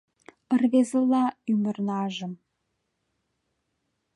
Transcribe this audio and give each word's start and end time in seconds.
Ырвезыла 0.53 1.23
ӱмырнажым 1.51 2.33